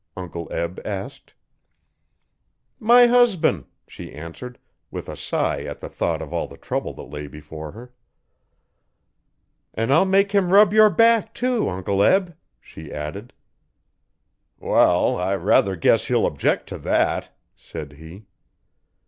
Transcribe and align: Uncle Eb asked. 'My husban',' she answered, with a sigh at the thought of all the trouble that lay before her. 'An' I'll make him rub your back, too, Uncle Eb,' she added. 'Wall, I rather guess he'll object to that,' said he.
Uncle 0.17 0.51
Eb 0.51 0.79
asked. 0.83 1.35
'My 2.79 3.05
husban',' 3.05 3.67
she 3.87 4.11
answered, 4.11 4.57
with 4.89 5.07
a 5.07 5.15
sigh 5.15 5.61
at 5.61 5.79
the 5.79 5.89
thought 5.89 6.23
of 6.23 6.33
all 6.33 6.47
the 6.47 6.57
trouble 6.57 6.91
that 6.95 7.03
lay 7.03 7.27
before 7.27 7.73
her. 7.73 7.93
'An' 9.75 9.91
I'll 9.91 10.05
make 10.05 10.31
him 10.31 10.49
rub 10.51 10.73
your 10.73 10.89
back, 10.89 11.35
too, 11.35 11.69
Uncle 11.69 12.01
Eb,' 12.01 12.35
she 12.59 12.91
added. 12.91 13.31
'Wall, 14.57 15.17
I 15.17 15.35
rather 15.35 15.75
guess 15.75 16.05
he'll 16.05 16.25
object 16.25 16.67
to 16.69 16.79
that,' 16.79 17.29
said 17.55 17.93
he. 17.93 18.25